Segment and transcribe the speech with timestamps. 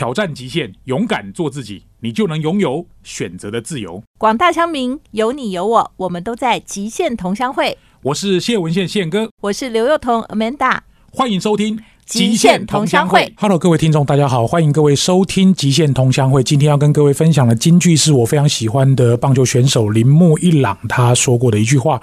[0.00, 4.02] 挑战极限，勇敢做自己，你就能拥有选择的自由。
[4.16, 7.76] 广大乡民，有你有我，我们都在极限同乡会。
[8.04, 10.78] 我是谢文宪宪哥，我是刘幼彤 Amanda，
[11.12, 11.76] 欢迎收听
[12.06, 13.20] 《极限同乡会》。
[13.36, 16.40] Hello，各位听众，大家好，欢迎各位收听《极限同乡会》。
[16.42, 22.00] 今天要跟各位分享的金句是我非常喜欢的棒球选手铃木一朗他说过的一句话：“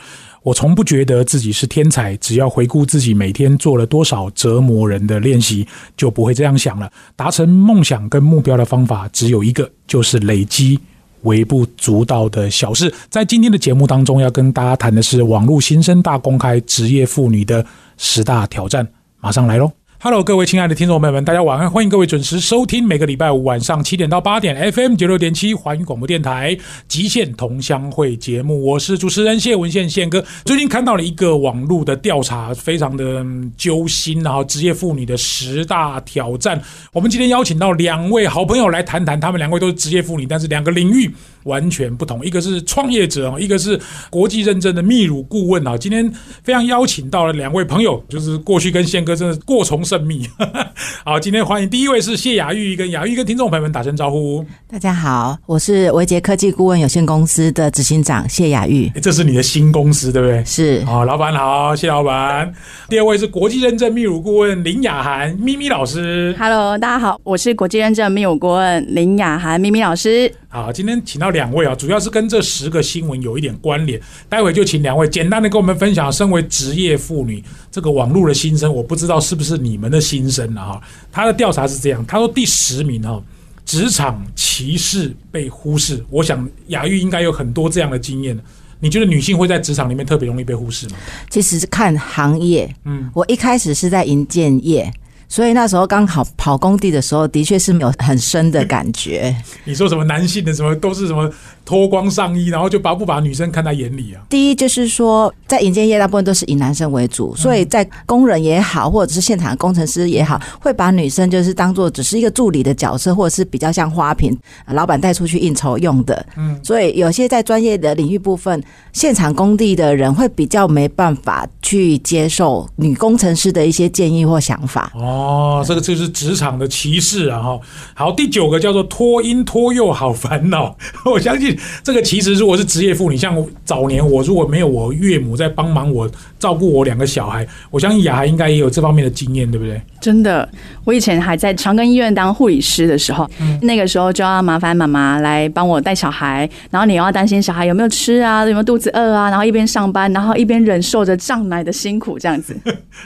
[0.48, 5.68] 我从不觉得自己是天才，只要回顾自己每天做了多少折磨人的练习，
[5.98, 6.89] 就不会这样想了。
[7.18, 10.80] 达成梦想跟目标的方法只有一个，就是累积。”
[11.23, 17.66] 微不足道的小事，在今天的节目当中，要跟大家谈的是网络新生大公开职业妇女的
[17.98, 18.88] 十大挑战，
[19.20, 19.70] 马上来喽
[20.00, 26.56] ！Hello，各位亲爱的听众朋友们，大家晚安，欢迎各位准时收听每个礼拜五晚上七点到八点 FM 九六点七华语广播电台
[26.88, 30.23] 极限同乡会节目，我是主持人谢文宪宪哥。
[30.46, 33.26] 最近看到了一个网络的调查，非常的
[33.58, 36.62] 揪心，然后职业妇女的十大挑战。
[36.94, 41.12] 我们今天邀请到两位好朋友来谈谈，他们两位都是职业妇女，但是两个领域
[41.44, 45.78] 完全不同，一个是创业者哦一个是国际认证的泌乳顾问啊。
[45.78, 46.11] 今天
[46.44, 50.28] 非常邀请到了两位朋友，就是过去跟宪哥真的过从甚密。
[51.06, 54.45] 好，今天欢迎第一位是谢雅玉，跟雅玉跟听众朋友们打声招呼。
[54.70, 58.89] 大家好，我是维杰科技顾问有限公司的执行长谢雅玉。
[59.02, 60.44] 这是你的新公司对不对？
[60.45, 60.83] 是。
[60.86, 62.54] 好，老板好，谢老板。
[62.89, 66.36] 第二位是国际认证泌乳顾问林雅涵，咪咪老师。
[66.38, 70.31] Hello，大家好，我是国际认证泌乳顾问林雅涵咪咪老师。
[70.50, 74.02] 好，今天请到两位啊，主要是跟这十个新闻有一点关联。
[74.27, 80.81] 待会就请两位简单的跟我们分享，身为职业妇女这个网络的心声，我不知道是不是你们的心声了哈。
[81.11, 83.21] 他的调查是这样，他说第十名哈，
[83.63, 86.03] 职场歧视被忽视。
[86.09, 88.35] 我想雅玉应该有很多这样的经验。
[88.80, 90.95] 你觉得女性会在职场里面特别容易被忽视吗？
[91.30, 94.91] 其实是看行业，嗯，我一开始是在银建业。
[95.30, 99.36] 所以那时候刚好跑工地的时候，的确是没有很深的感觉。
[99.66, 101.30] 你说什么男性的什么都是什么
[101.66, 104.23] 脱光上衣，然后就把不把女生看在眼里啊？
[104.30, 116.26] 第一就是说，在营建业大部分都是以男生为主，所以在工人也好，或者是现场工程师也好，会把女生就是当做只是一个助理的角色，或者是比较像花瓶，老板带出去应酬用的。
[116.38, 118.64] 嗯，所以有些在专业的领域部分，
[118.94, 124.92] 现场工地的人会比较没办法去接受女工程师的一些建议或想法。
[124.95, 127.42] 哦，哦这个就是职场的歧视啊！
[127.42, 127.60] 哈，
[127.95, 130.78] 好，第九个叫做拖婴拖幼好烦恼。
[131.06, 139.81] 我相信这个其实如果是职业妇女，像早年我如果没有我岳母在帮忙我照顾我两个小孩，我相信雅涵应该也有这方面的经验，对不对？
[140.00, 140.47] 真的，
[140.83, 152.56] 我以前还在长庚医院当护理师的时候，嗯、那个时候就要麻烦妈妈来帮我带小孩，然后你又要担心小孩有没有吃啊，有没有肚子饿啊，然后一边上班，然后一边忍受着胀奶的辛苦，这样子。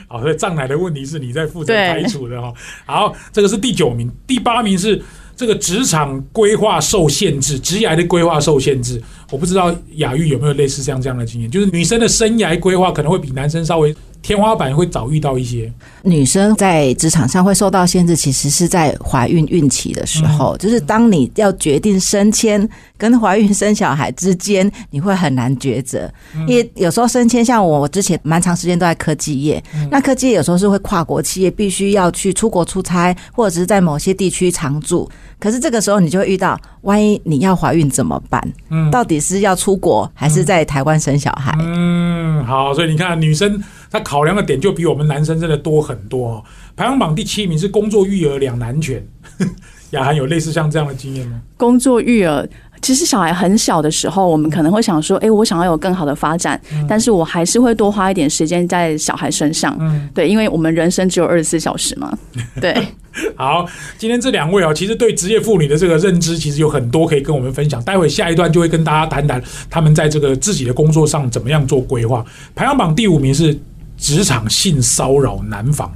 [0.07, 2.53] 好，所以胀奶的问题是你在负责排除的哈。
[2.85, 5.02] 好，这个是第九名，第八名是
[5.35, 9.02] 这个职场规划受限制，职业的规划受限制。
[9.31, 15.72] 我不知道雅玉有没有类似像这样的经验，就是女生的生涯规划可能会比男生稍微天花板会早遇到一些。
[16.04, 22.68] 女生在职场上会受到限制，其实是在怀孕孕期的时候，嗯、就是当你要决定升迁
[22.98, 26.12] 跟怀孕生小孩之间，你会很难抉择。
[26.36, 35.09] 嗯、因为有时候升迁，像我，我之前蛮长时间都在科技业，嗯、那科技业有时候是会跨国企业，必须要去出国出差，或者是在某些地区常住。
[35.40, 38.42] 可是这个时候，你就会遇到，万一你要怀孕怎么办？
[38.70, 41.52] 嗯，到底是要出国还是在台湾生小孩？
[41.59, 43.59] 嗯，好，所以你看，女生
[43.91, 46.44] 她考量的点就比我们男生真的多很多哦。
[46.75, 49.06] 排行榜第七名是工作育儿两难全，
[49.91, 51.41] 雅涵有类似像这样的经验吗？
[51.57, 52.47] 工作育儿。
[52.81, 59.78] 其实小孩很小的时候，我们可能会想说，哎、欸，我想要有更好的发展，嗯、但是我还是会多花一点时间在小孩身上。
[59.79, 62.12] 嗯，对，因为我们人生只有二十四小时嘛。
[62.59, 62.75] 对。
[63.38, 63.68] 好，
[64.00, 67.79] 今天这两位哦，其实对职业妇女的这个认知，其实有很多可以跟我们分享。
[67.84, 72.25] 待会下一段就会跟大家谈谈他们在这个自己的工作上怎么样做规划。
[72.56, 73.56] 排行榜第五名是
[74.02, 75.90] 职场性骚扰难防。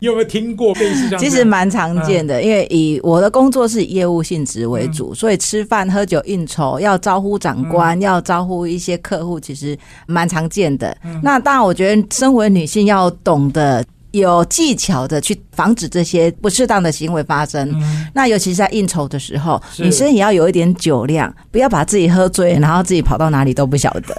[0.00, 1.18] 你有没有听过类似这样？
[1.18, 9.76] 其实蛮常见的，嗯、因为以我的工作是以业务性质为主，嗯、所以吃饭、喝酒、应酬要招呼长官，嗯、要招呼一些客户，其实
[10.06, 10.96] 蛮常见的。
[11.20, 13.84] 那当然，我觉得身为女性要懂得。
[14.12, 17.70] 有技巧的去防止这些不适当的行为发生。
[17.72, 24.14] 嗯、那尤其是在应酬的时候，女生也要有一点酒量，不要把自己喝醉，然后自己跑到哪里都不晓得。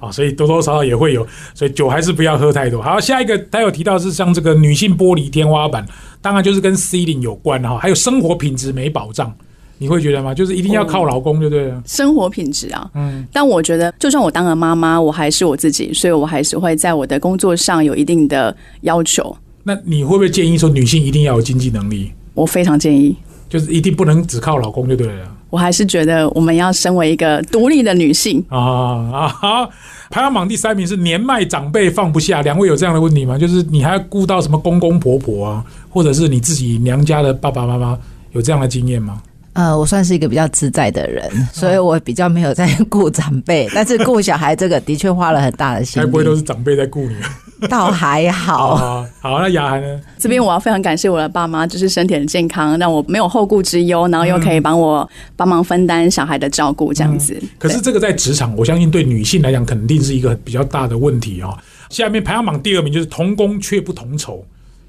[0.00, 2.82] 啊， 所以多多少少也会有，所以酒还是不要喝太多。
[2.82, 5.86] 好，下一个他有提到是像这个女性玻璃天花板，
[6.20, 9.32] 当然就是跟 C 零有关哈，还有生活品质没保障。
[9.78, 10.34] 你会觉得吗？
[10.34, 11.82] 就是一定要靠老公就对了。
[11.86, 19.36] 生活品质啊，嗯，但我觉得，就算我当了妈妈，我还是我自己，所以我还是会在我的工作上有一定的要求。
[19.62, 22.12] 那你会不会建议说，女性一定要有经济能力？
[22.34, 23.16] 我非常建议。
[23.48, 29.28] 就是一定不能只靠老公就对了我还是觉得我们要身为一个独立的女性，啊啊！
[29.28, 29.70] 好，
[30.10, 33.38] 排行榜第三名是年迈长辈放不下，两位有这样的问题吗？
[33.38, 37.96] 就是你还要顾到什么公公婆婆啊，或者是你自己娘家的爸爸妈妈，
[38.32, 39.22] 有这样的经验吗？
[39.56, 47.16] 呃，我算是一个比较自在的人，所以我比较没有在顾长辈， 但是顾小孩这个的确花了很大的心该不会都，是长辈在顾你？
[47.70, 48.68] 倒还好。
[48.74, 50.00] 啊，好，那雅涵呢？
[50.18, 57.42] 这边我要非常感谢我的爸妈，就是身体很健康，让我没有后顾之忧，然后又可以帮我帮忙分担小孩的照顾，这样子。
[57.58, 61.56] 可是这个在职场，我相信对女性来讲，肯定是一个比较大的问题哦。
[61.88, 64.44] 下面排行榜第二名就是同工却不同酬，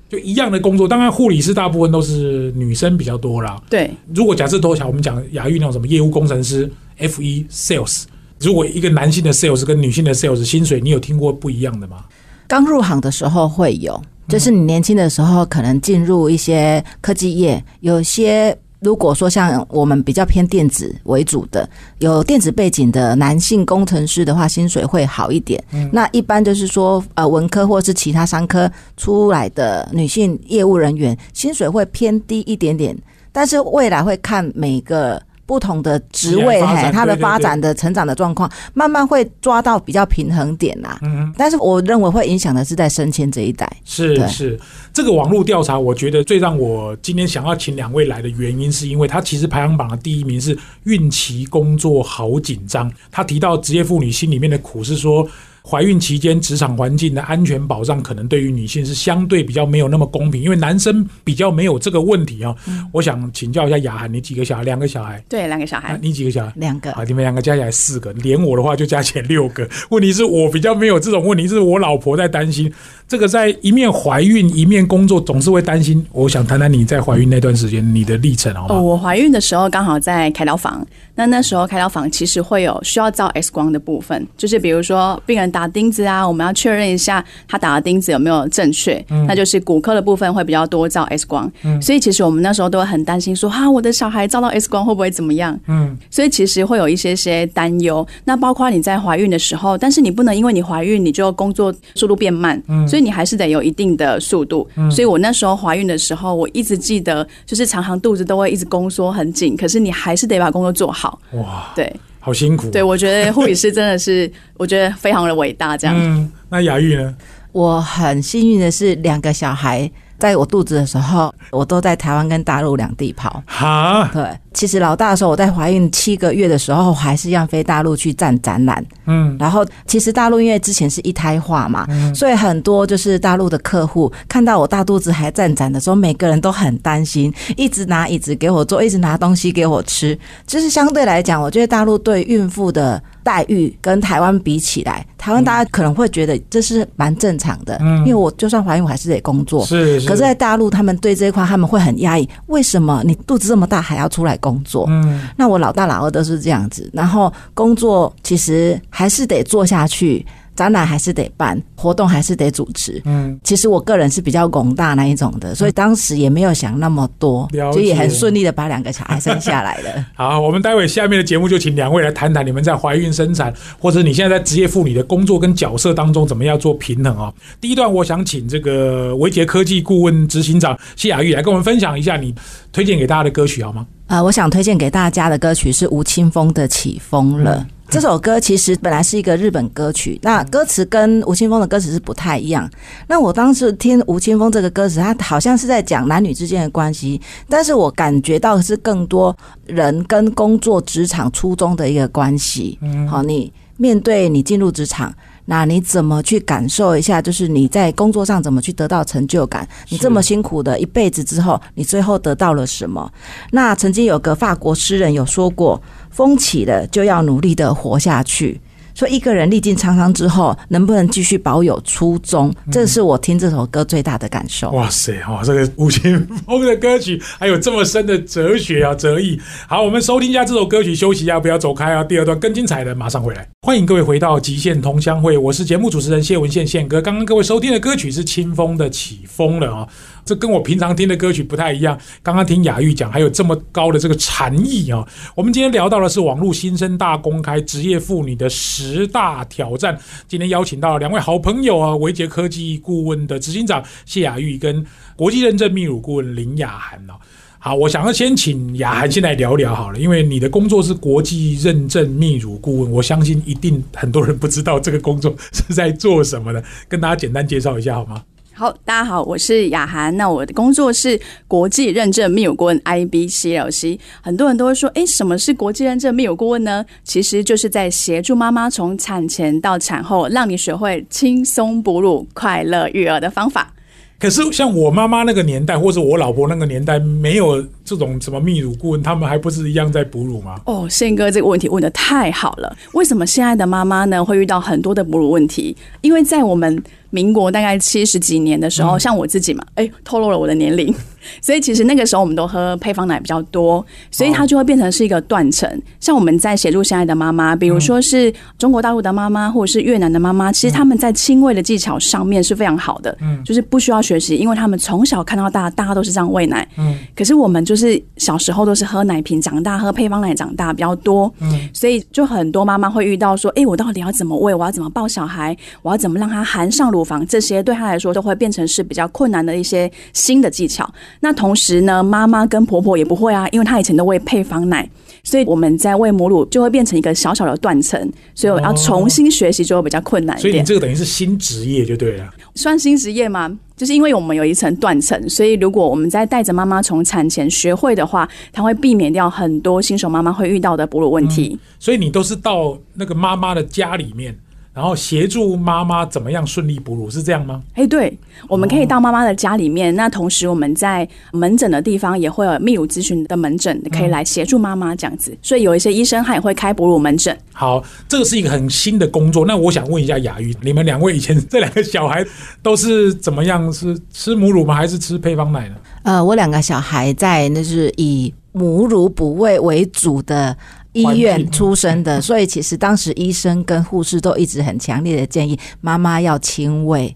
[0.10, 3.62] 就一样的工作，当然护理师大部分都是女生比较多啦。
[3.70, 8.04] 对，如果假设多小，我们讲雅玉那种什么业务工程师、F 一 Sales，
[8.40, 12.06] 如果一个男性的 Sales 跟女性的 Sales 薪水，你有听过不一样的吗？
[12.48, 21.68] 刚入行的时候会有，就是你年轻的时候可能进入一些科技业，有些如果说像我们比较偏电子为主的，
[22.00, 25.64] 有电子背景的男性工程师的话，薪水会好一点。
[25.92, 32.98] 那一般就是说，呃，文科或是其他商科出来的女性业务人员，薪水会偏低一点点，
[33.32, 35.22] 但是未来会看每个。
[35.48, 41.00] 不同的职位，职业发展嘿，它的发展的成长的状况，慢慢会抓到比较平衡点啦。
[41.02, 43.68] 嗯，但是我认为会影响的是在升迁这一代。
[43.86, 44.60] 是是，
[44.94, 52.92] 这个网络调查，我觉得最让我今天想要请两位来的原因，是因为他其实排行榜的第一名是孕期工作好紧张。
[53.10, 55.28] 他提到职业妇女心里面的苦是说。
[55.70, 62.56] 怀孕期间职场环境的安全保障，可能对于女性是相对比较没有那么公平，因为男生比较没有这个问题啊、
[62.94, 64.64] 我想请教一下雅涵，你几个小孩？
[64.64, 65.22] 两个小孩？
[65.28, 66.00] 对，两个小啊孩。
[66.02, 66.54] 你几个小孩？
[66.56, 69.68] 两个好，你们两个加起来四个，连我的话就加起来六个。
[69.92, 72.72] 问题是我比较没有这种问题，是我老婆在担心。
[73.08, 76.06] 这个在一面怀孕一面工作，总是会担心。
[76.12, 91.50] 我想谈谈你在怀孕那段时间你的历程，好哦，我怀孕的时候刚好在开刀房，那那时候开刀房其实会有需要照 X 光的部分，就是比如说病人打钉子啊，我们要确认一下他打的钉子有没有正确，那就是骨科的部分会比较多照 X 光，
[91.82, 95.58] 所以其实我们那时候都会很担心说，哈，我的小孩照到 X 光会不会怎么样？
[95.68, 98.06] 嗯，所以其实会有一些些担忧。
[98.26, 104.68] 那包括你在怀孕的时候，但是你不能因为你怀孕你就工作速度变慢，所以你还是得有一定的速度。
[104.92, 111.20] 所以我那时候怀孕的时候，我一直记得，就是常常肚子都会一直宫缩很紧，可是你还是得把工作做好。
[111.34, 112.70] 哇，对好辛苦。
[112.70, 115.78] 对，我觉得护理师真的是，我觉得非常的伟大。
[115.78, 117.16] 这样，嗯，那雅玉呢？
[117.54, 123.42] 我很幸运的是，两个小孩在我肚子的时候，我都在台湾跟大陆两地跑。
[123.46, 128.84] 哈，对，其实老大的时候，我在怀孕七个月的时候，还是一样飞大陆去站展览。
[129.06, 140.18] 嗯，然后，其实大陆因为之前是一胎化嘛，所以很多就是大陆的客户看到我大肚子还站展的时候，每个人都很担心，一直拿椅子给我坐，一直拿东西给我吃。
[140.46, 149.66] 就是相对来讲，我觉得大陆对孕妇的待遇跟台湾比起来，台湾大家可能会觉得这是蛮正常的，嗯因为我就算怀孕，我还是得工作。
[149.66, 150.08] 是是。
[150.08, 152.26] 可是，在大陆，他们对这一块他们会很压抑。
[152.46, 154.86] 为什么你肚子这么大还要出来工作？
[154.88, 160.26] 嗯，那我老大老二都是这样子，然后工作其实还是得做下去，
[160.58, 163.00] 展览还是得办，活动还是得主持。
[163.06, 170.06] 嗯，其实我个人是比较拱大那一种的，所以当时也没有想那么多，了就也很解顺利的把两个小孩生下来了。
[170.18, 182.34] 好，我们待会下面的节目就请两位来谈谈你们在怀孕生产，或者你现在在职业妇女的工作跟角色当中怎么样做平衡啊、第一段，我想请这个维杰科技顾问执行长谢雅玉来跟我们分享一下你
[182.72, 183.86] 推荐给大家的歌曲好吗？
[184.08, 187.66] 呃，我想推荐给大家的歌曲是吴青峰的《起风了》。
[187.90, 192.70] 这首歌其实本来是一个日本歌曲，那歌词跟吴青峰的歌词是不太一样。
[193.08, 202.78] 那我当时听吴青峰这个歌词，他好像是在讲男女之间的关系，但是我感觉到的是更多人跟工作职场初衷的一个关系。
[202.82, 205.14] 嗯好，你面对你进入职场。
[205.50, 207.22] 那你怎么去感受一下？
[207.22, 209.66] 就是你在工作上怎么去得到成就感？
[209.88, 213.10] 你这么辛苦的一辈子之后，你最后得到了什么？
[213.52, 215.82] 那曾经有个法国诗人有说过
[216.18, 218.60] ：“风起了就要努力的活下去。”
[218.98, 222.52] 说一个人历尽沧桑之后，能不能继续保有初衷？
[222.72, 224.72] 这是我听这首歌最大的感受。
[224.72, 229.40] 哇塞，哇，这个吴青峰的歌曲还有这么深的哲学啊哲意。
[229.68, 232.04] 好，我们收听一下这首歌曲，休息一下，不要走开啊。
[232.04, 237.00] 第二段更精彩的马上回来，欢迎各位回到极限同乡会，我是节目主持人谢文宪宪哥。
[237.00, 239.88] 刚刚各位收听的歌曲是清风的《起风了》啊，
[240.28, 241.98] 这跟我平常听的歌曲不太一样。
[242.22, 245.08] 刚刚听雅玉讲，还有这么高的这个禅意啊。
[245.34, 249.98] 我们今天聊到的是网络新生大公开职业妇女的十大挑战。
[250.28, 257.14] 今天邀请到了两位好朋友啊，维杰科技顾问的执行长谢雅玉跟国际认证泌乳顾问林雅涵哦。
[257.60, 268.24] 好，我想要先请雅涵先来聊聊好了，因为你的工作是国际认证泌乳顾问，我相信一定很多人不知道这个工作是在做什么的，跟大家简单介绍一下好吗？
[268.60, 270.18] 好，大家好，我是雅涵。
[270.18, 274.00] 那我的工作是国际认证泌乳顾问 IBCLC。
[274.20, 276.84] 很多人都会说，诶，什么是国际认证泌乳顾问呢？
[277.04, 283.72] 其实就是在协助妈妈从产前到产后，让你学会轻松哺乳、快乐育儿的方法。
[284.20, 290.60] 可是像我妈妈那个年代，或者我老婆那个年代，没有这种什么泌乳顾问，他们还不是一样在哺乳吗？
[290.66, 292.76] 哦，宪哥这个问题问的太好了。
[292.94, 295.76] 为什么现在的妈妈呢会遇到很多的哺乳问题？
[296.02, 300.94] 因为在我们民国大概七十几年的时候，像我自己嘛，哎，透露了我的年龄。
[301.42, 305.70] 所以其实那个时候我们都喝配方奶比较多，所以它就会变成是一个断层。
[306.00, 316.98] 像我们在协助现在的妈妈，比如说是中国大陆的妈妈或者是越南的妈妈，其实他们在亲喂的技巧上面是非常好的，嗯，就是不需要学习，因为他们从小看到大，大家都是这样喂奶，嗯。
[317.16, 321.68] 可是我们就是小时候都是喝奶瓶长大，喝配方奶长大比较多，嗯。
[321.74, 324.54] 所以就很多妈妈会遇到说，哎，我到底要怎么喂？
[324.54, 325.56] 我要怎么抱小孩？
[325.82, 327.26] 我要怎么让他含上乳房？
[327.28, 330.90] 这些对他来说都会变成是比较困难的一些新的技巧。
[331.20, 334.88] 那同时呢，妈妈跟婆婆也不会啊，因为她以前都喂配方奶，
[335.28, 338.00] 所以我们在喂母乳就会变成一个小小的断层，
[338.34, 340.42] 所以我要重新学习就会比较困难一点。
[340.42, 343.60] 所以你这个等于是新职业就对了，算新职业吗？
[343.76, 351.60] 就是因为我们有一层断层，所以如果我们在带着妈妈从产前学会的话，它会避免掉很多新手妈妈会遇到的哺乳问题。
[351.78, 354.34] 所以你都是到那个妈妈的家里面。
[354.78, 357.64] 然后协助妈妈怎么样顺利哺乳是这样吗？
[357.74, 358.16] 哎，对，
[358.48, 359.96] 我们可以到妈妈的家里面。
[359.96, 365.36] 那同时我们在门诊的地方也会有泌乳咨询的门诊，可以来协助妈妈这样子。
[365.42, 367.36] 所以有一些医生他也会开哺乳门诊。
[367.54, 369.44] 好，这个是一个很新的工作。
[369.48, 372.24] 那我想问一下雅玉，你们两位以前这两个小孩
[372.62, 373.74] 都是怎么样？
[373.74, 374.76] 是吃母乳吗？
[374.76, 375.76] 还是吃配方奶呢？
[376.04, 380.56] 呃，我两个小孩在那是以母乳哺喂为主的。
[381.04, 387.16] 医院出生的，所以其实当时医生跟护士都一直很强烈的建议妈妈要亲喂。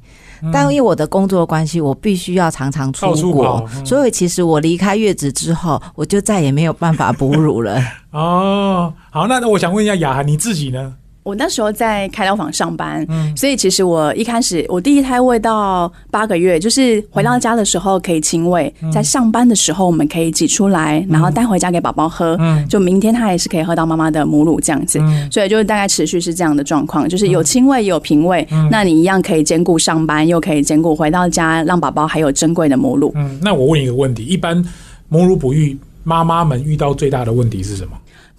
[0.51, 7.79] 但因为我的工作关系，我必须要常常出国，所以其实我离开月子之后，我就再也没有办法哺乳了。
[8.09, 10.95] 哦，好，那那我想问一下雅涵，你自己呢？
[11.23, 22.37] 我那时候在开刀房上班，所以其实我一开始我第一胎喂到八个月，就是回到家的时候可以亲喂，在上班的时候我们可以挤出来，然后带回家给宝宝喝，
[22.67, 24.99] 就明天他也是可以喝到妈妈的母乳这样子，
[25.31, 33.11] 所以就是大概持续是这样的状况，就是有亲喂也有平喂，那你一样可以兼顾上班，又可以兼顾回到家让宝宝还有珍贵的母乳。
[33.15, 34.63] 嗯，那我问一个问题，一般
[35.07, 37.91] 母乳哺育妈妈们遇到最大的问题是什么？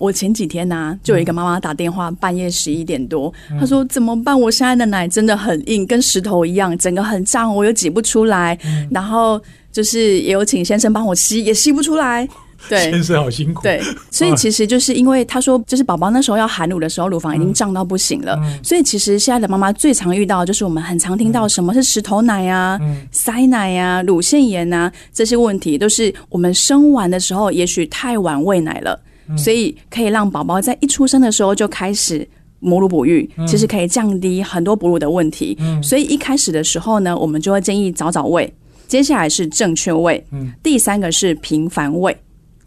[0.02, 4.38] 我前几天呢，就有一个妈妈打电话，半夜十一点多，她说怎么办？
[4.38, 8.58] 我现在的奶真的很硬，跟石头一样，整个很胀，我又挤不出来。
[8.90, 9.40] 然后
[9.70, 12.28] 就是也有请先生帮我吸，也吸不出来。
[12.68, 13.62] 对，先生好辛苦。
[13.62, 13.80] 对，
[14.10, 18.36] 所以其实就是因为他说，就是宝宝那时候要含乳的时候，乳房已经胀到不行了。
[18.60, 22.76] 所以其实现在的妈妈最常遇到，就是我们很常听到什么是石头奶啊、
[23.12, 28.98] 塞奶呀、乳腺炎啊这些问题，都是我们生完的时候，也许太晚喂奶了。
[29.36, 32.26] 所以可以让宝宝在一出生的时候就开始
[32.60, 35.56] 母乳哺育，其实可以降低很多哺乳的问题。
[35.82, 38.52] 所以一开始的时候呢，我们就会建议早早喂。
[38.86, 40.22] 接下来是正确喂，
[40.62, 42.16] 第三个是频繁喂。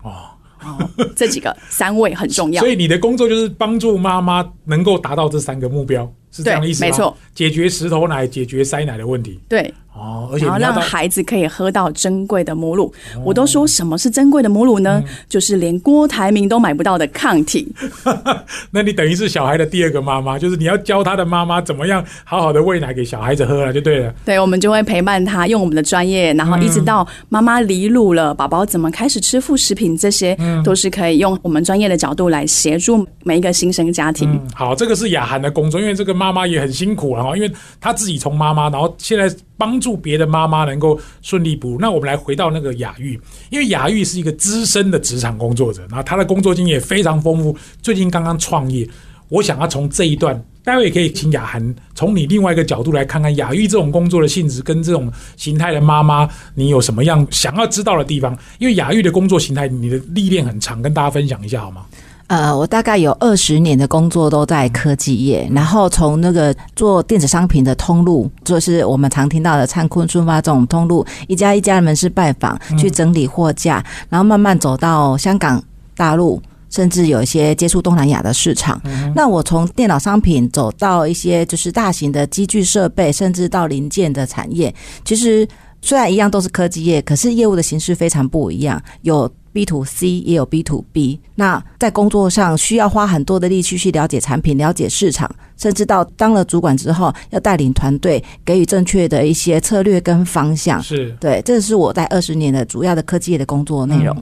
[0.02, 2.60] 哦，这几个三位很重要。
[2.64, 6.90] 所以你的工作就是帮助妈妈能够达到这三个目标，是这样的意思吗？
[6.90, 9.40] 没错，解决石头奶、解决塞奶的问题。
[9.48, 9.74] 对。
[9.98, 12.94] 哦，而且然后让孩子可以喝到珍贵的母乳。
[13.24, 15.02] 我都说什么是珍贵的母乳呢？
[15.30, 17.74] 就是连郭台铭都买不到的抗体。
[18.72, 24.14] 那你等于是小孩的第二个妈妈，就是你要教他的妈妈怎么样好好的喂奶给小孩子喝了，就对了。
[24.26, 34.38] 对，我们就会陪伴他，用我们的专业，然后一直到妈妈离乳了，宝宝怎么开始吃副食品，这些都是可以用我们专业的角度来协助每一个新生家庭。
[34.54, 39.34] 好，这个是雅涵的工作，因为这个妈妈妈也很辛苦啊，因为她自己从妈妈，然后现在。
[39.58, 41.78] 帮助别的妈妈能够顺利哺乳。
[41.80, 43.18] 那我们来回到那个雅玉，
[43.50, 47.56] 因为雅玉是一个资深的职场工作者，然后他的工作经验非常丰富。
[47.82, 48.86] 最近刚刚创业，
[49.30, 58.38] 我想要从这一段，待会也可以请雅涵从你另外一个角度来看看雅玉这种工作的性质跟这种形态的妈妈，你有什么样想要知道的地方？
[58.60, 61.86] 因为雅玉的工作形态，你的历练很长，跟大家分享一下好吗？
[62.28, 75.64] 呃，我大概有二十年的工作都在科技业，然后从那个做电子商品的通路，就是我们常听到的灿坤、顺发这种通路，一家一家的门市拜访，去整理货架，然后慢慢走到香港、
[75.96, 76.42] 大陆，
[76.72, 78.82] 甚至有一些接触东南亚的市场。
[79.14, 85.48] 那我从电脑商品走到一些就是大型的机具设备，甚至到零件的产业，其实
[85.82, 91.20] 虽然一样都是科技业，可是业务的形式非常不一样，有 B to C 也有 B to B。
[91.36, 100.82] 那在工作上需要花很多的力气去了解产品、了解市场，甚至到当了主管之后，要带领团队，给予正确的一些策略跟方向。
[100.82, 104.16] 是对，这是我在二十年的主要的科技业的工作内容。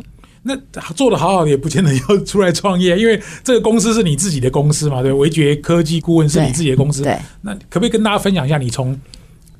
[0.45, 0.53] 那
[0.93, 7.01] 做的好好的也不见得要出来创业，因为这个公司是你自己的公司嘛，对，维觉科技顾问是你自己的公司。
[7.01, 9.00] 对，那可不可以跟大家分享一下，你从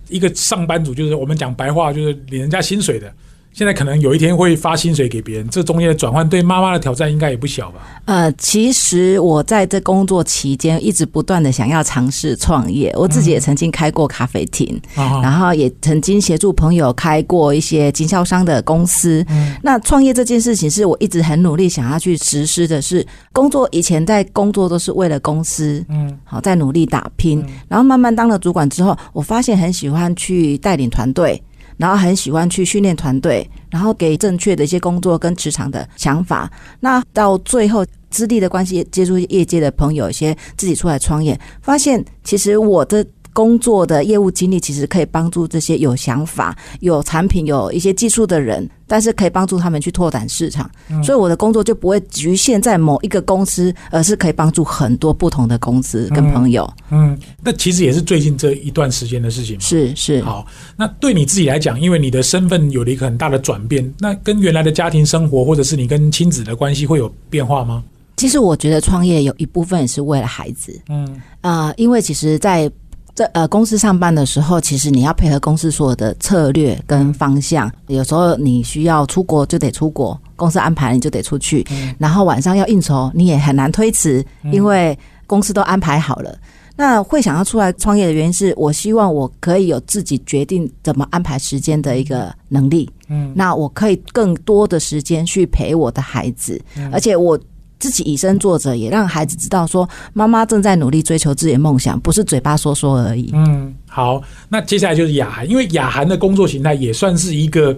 [0.10, 3.14] 一个上班族，就是我们讲白话，就是领人家薪水的。
[3.54, 8.02] 现在可能有一天会发薪水给别人，这中间的转换对妈妈的挑战应该也不小吧？
[8.06, 19.24] 呃，其实我在这工作期间一直不断的想要尝试创业，我自己也曾经开过咖啡厅，然后也曾经协助朋友开过一些经销商的公司。
[19.62, 31.40] 那创业这件事情是我一直很努力想要去实施的，是工作以前在工作都是为了公司，嗯，好在努力打拼，然后慢慢当了主管之后，我发现很喜欢去带领团队。
[31.84, 36.50] 然后很喜欢去训练团队，然后给正确的一些工作跟职场的想法。
[36.80, 43.06] 那到最后，资历的关系，接触业界的朋友，一些自己出来创业，发现其实我的。
[43.34, 50.70] 工作的业务经历其实可以帮助这些有想法、有产品、有一些技术的人，但是可以帮助他们去拓展市场。
[51.04, 56.72] 所以我的工作就不会局限在某一个公司，而是可以帮助很多不同的公司跟朋友。
[56.92, 59.60] 嗯，那其实也是最近这一段时间的事情。
[59.60, 60.22] 是是。
[60.22, 60.46] 好，
[60.78, 67.84] 那对你自己来讲，因为你的身份有了一个很大的转变，那跟原来的家庭生活或者是你跟亲子的关系会有变化吗？
[68.16, 70.80] 其实我觉得创业有一部分也是为了孩子。
[70.88, 72.72] 嗯啊，因为其实，在
[73.14, 77.72] 在呃公司上班的时候，其实你要配合公司所有的策略跟方向。
[77.88, 81.64] 有时候你需要出国就得出国，公司安排你就得出去。
[82.00, 86.36] 然后晚上要应酬，你也很难推辞，因为公司都安排好了。
[86.76, 92.90] 那会想要出来创业的原因是我希望我可以有自己决定怎么安排时间的一个能力。
[93.10, 96.60] 嗯，那我可以更多的时间去陪我的孩子，
[96.92, 97.40] 而且我。
[97.84, 103.30] 自己以身作则，也让孩子知道说，妈妈正在努力追求自己的梦想，不是嘴巴说说而已。
[103.34, 107.78] 嗯，好，那接下来就是雅涵，因为雅涵的工作形态也算是一个，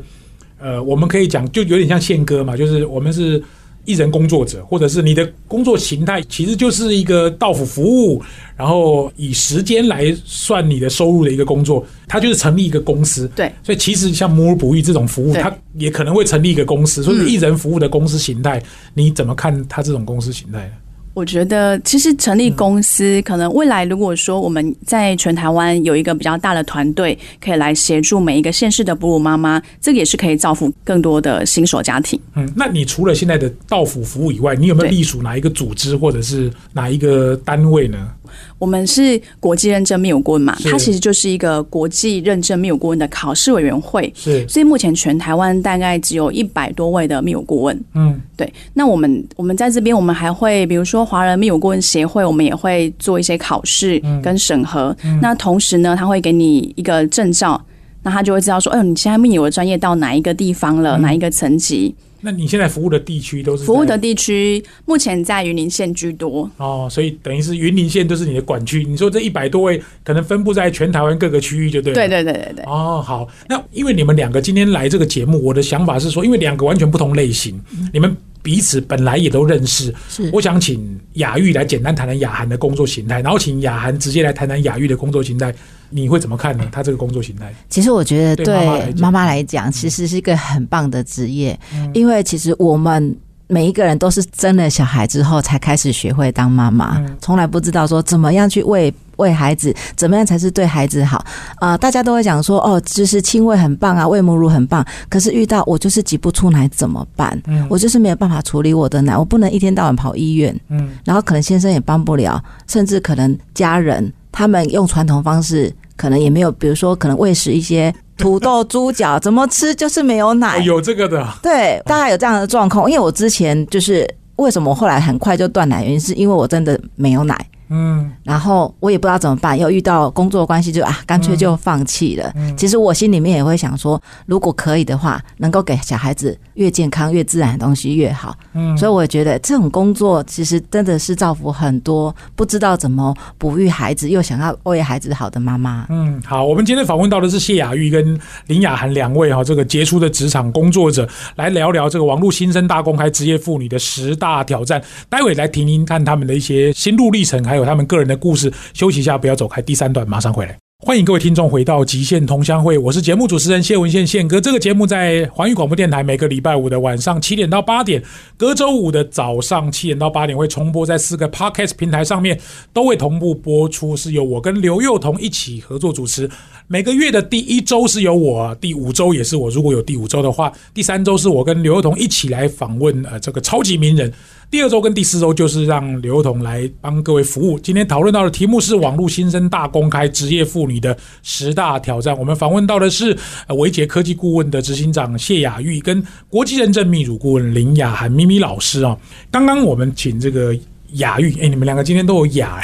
[0.59, 3.43] 呃，我们可以讲就有点像宪哥嘛，就是我们是。
[3.85, 8.21] 艺人工作者，或者是你的工作形态，其实就是一个到府服务，
[8.57, 13.29] 然后以时间来算你的收入的一个工作，它就是成立一个公司。
[13.35, 17.03] 对，所以其实像母乳哺育这种服务，它也可能会成立一个公司。
[17.03, 18.61] 所以艺人服务的公司形态，
[18.93, 20.71] 你怎么看它这种公司形态？
[21.15, 32.19] 我觉得其实成立公司，可能未来如果说我们在全台湾有一个比较大的团队，可以来协助每一个县市的哺乳妈妈，这个也是可以造福更多的新手家庭。
[32.35, 38.09] 嗯，那你除了现在的到府服务以外，你有没有隶属哪一个组织或者是哪一个单位呢？
[38.57, 44.11] 我们是国际认证密友顾问嘛，它其实就是一个国际认证密友顾问的考试委员会。
[44.15, 47.79] 是，所以目前全台湾大概只有一百多位的密友顾问。
[47.93, 48.51] 嗯，对。
[48.73, 54.95] 那我们我们在这边，我们还会比如说华人密友顾问协会，我们也会做一些考试跟审核。
[55.21, 57.61] 那同时呢，他会给你一个证照，
[58.03, 61.93] 那他就会知道说，哎，你现在密友的专业到哪一个地方了，哪一个层级。
[62.25, 68.83] 那你现在服务的地区都是服务的地区，目前在云林县居多哦，所以等于是云林县都是你的管区。
[68.83, 71.93] 你说这一百多位可能分布在全台湾各个区域，就对。
[71.93, 72.65] 对对对对对。
[72.65, 77.61] 哦，好，那因为你们两个今天来这个节目，我的想法是说，因为两个完全不同类型，
[77.93, 78.17] 你们。
[78.45, 85.51] 彼此本来也都认识，是我想请雅玉来简单谈谈雅涵的工作形态，然后请雅涵直接来谈谈雅玉的工作形态，
[85.89, 86.65] 你会怎么看呢？
[86.71, 87.53] 他这个工作形态？
[87.69, 91.59] 其实我觉得对妈妈来讲，其实是一个很棒的职业，
[91.93, 93.15] 因为其实我们。
[93.47, 101.23] 每一个人都是生了小孩之后才开始学会当妈妈，从来不知道说怎么样去喂喂孩子，怎么样才是对孩子好
[101.57, 101.77] 啊！
[101.77, 104.83] 大家都会讲说哦，就是亲喂很棒啊，喂母乳很棒。
[105.09, 107.39] 可是遇到我就是挤不出奶怎么办？
[107.69, 110.59] 我就是没有办法处理我的奶，我不能一天到晚跑医院。
[110.69, 117.95] 嗯，然后可能先生也帮不了，甚至可能家人他们用传统方式，可能也没有，比如说可能喂食一些。
[118.17, 121.27] 土豆、猪脚怎么吃就是没有奶，有这个的。
[121.41, 122.89] 对，大概有这样的状况。
[122.89, 127.37] 因为我之前就是为什么后来很快就断奶，原因是因为我真的没有奶。
[127.69, 132.31] 嗯，然后我也不知道怎么办，又遇到工作关系，就啊，干脆就放弃了。
[132.55, 138.37] 其实我心里面也会想说，如果可以的话，能够给小孩子越健康、越自然的东西越好。
[138.53, 145.87] 嗯，所以我觉得这种工作其实真的是造福很多不知道怎么哺育孩子又想要为孩子好的妈妈。
[145.89, 154.79] 嗯，好，我们今天访问到的是谢雅玉跟林雅涵两位哈，这个杰出的职场工作者，来聊聊这个网络新生大公开职业妇女的十大挑战。
[155.09, 157.54] 待会来听听看他们的一些心路历程，还。
[157.55, 159.61] 还有他们个人的故事，休息一下，不要走开。
[159.61, 160.57] 第三段马上回来。
[160.79, 164.41] 欢迎各位听众回到《极限同乡会》，我是节目主持人谢文宪宪哥。
[164.41, 168.03] 这个节目在环宇广播电台每个礼拜五的晚上七点到八点，
[168.35, 172.37] 隔周五的早上七点到八点会重播在四个 Podcast 平台上面，
[172.73, 173.95] 都会同步播出。
[173.95, 176.29] 是由我跟刘幼彤一起合作主持。
[176.67, 179.49] 每个月的第一周是由我，第五周也是我。
[179.49, 184.11] 如果有第五周的话，第三周是我跟刘幼彤一起来访问呃这个超级名人。
[184.51, 187.59] 第二周跟第四周就是让刘彤来帮各位服务。
[187.59, 192.17] 今天讨论到的题目是网络新生大公开职业妇女的十大挑战。
[192.17, 193.17] 我们访问到的是
[193.57, 198.97] 维杰科技顾问的执行长谢雅玉，跟国际认证秘乳顾问林雅涵咪咪老师啊。
[199.31, 200.55] 刚刚我们请这个
[200.93, 202.61] 雅玉，哎，你们两个今天都有雅，